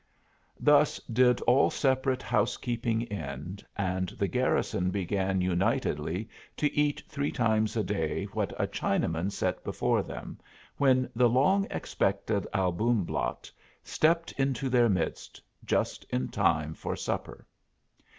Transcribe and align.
Thus 0.59 0.97
did 1.01 1.41
all 1.41 1.69
separate 1.69 2.23
housekeeping 2.23 3.03
end, 3.11 3.63
and 3.77 4.09
the 4.09 4.27
garrison 4.27 4.89
began 4.89 5.41
unitedly 5.41 6.27
to 6.57 6.75
eat 6.75 7.03
three 7.07 7.31
times 7.31 7.77
a 7.77 7.83
day 7.83 8.25
what 8.33 8.51
a 8.59 8.65
Chinaman 8.65 9.31
set 9.31 9.63
before 9.63 10.01
them, 10.01 10.39
when 10.77 11.07
the 11.15 11.29
long 11.29 11.67
expected 11.69 12.47
Albumblatt 12.51 13.51
stepped 13.83 14.31
into 14.39 14.69
their 14.69 14.89
midst, 14.89 15.39
just 15.63 16.03
in 16.05 16.29
time 16.29 16.73
for 16.73 16.95
supper. 16.95 17.45